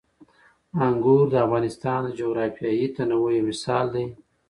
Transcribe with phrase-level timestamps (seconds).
[0.85, 4.05] انګور د افغانستان د جغرافیوي تنوع یو مثال دی.